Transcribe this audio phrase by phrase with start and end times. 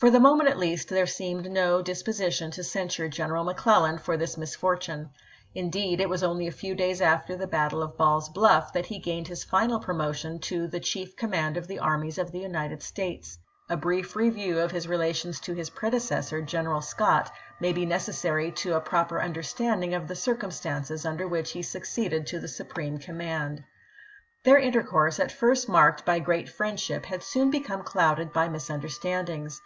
[0.00, 4.16] For the moment, at least, there seemed no dis position to censure General McClellan for
[4.16, 5.10] this mis fortune.
[5.54, 8.98] Indeed, it was only a few days after the battle of Ball's Bluff that he
[8.98, 12.82] gained his final pro motion to the chief command of the armies of the United
[12.82, 13.38] States.
[13.68, 16.40] A brief review of his relations to his predecessor.
[16.40, 17.30] General Scott,
[17.60, 19.22] may be necessary THE ARMY OF THE POTOMAC 461 to a proper
[19.74, 23.64] understanding of the circumstances under which he succeeded to the supreme com mand.
[24.44, 29.60] Their intercourse, at first marked by great friendship, had soon become clouded by misun derstandings.